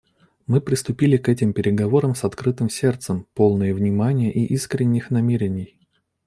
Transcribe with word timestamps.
Мы 0.47 0.61
приступили 0.61 1.15
к 1.17 1.29
этим 1.29 1.53
переговорам 1.53 2.15
с 2.15 2.23
открытым 2.23 2.71
сердцем, 2.71 3.27
полные 3.35 3.71
внимания 3.71 4.31
и 4.33 4.47
искренних 4.51 5.11
намерений. 5.11 5.77